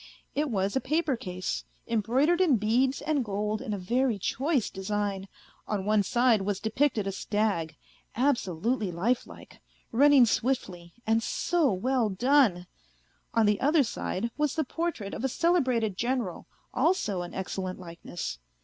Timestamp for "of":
15.13-15.23